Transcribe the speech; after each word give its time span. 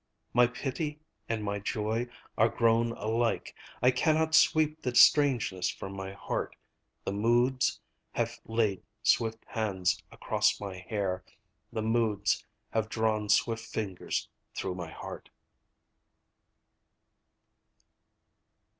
My 0.33 0.47
pity 0.47 0.99
and 1.29 1.43
my 1.43 1.59
joy 1.59 2.07
are 2.35 2.49
grown 2.49 2.91
alike. 2.93 3.53
I 3.83 3.91
cannot 3.91 4.33
sweep 4.33 4.81
the 4.81 4.95
strangeness 4.95 5.69
from 5.69 5.93
my 5.93 6.11
heart. 6.13 6.55
The 7.05 7.13
Moods 7.13 7.79
have 8.13 8.39
laid 8.45 8.81
swift 9.03 9.45
hands 9.45 10.01
across 10.11 10.59
my 10.59 10.79
hair: 10.79 11.23
The 11.71 11.83
Moods 11.83 12.43
have 12.71 12.89
drawn 12.89 13.29
swift 13.29 13.63
fingers 13.63 14.27
through 14.55 14.73
my 14.73 14.89
heart. 14.89 15.29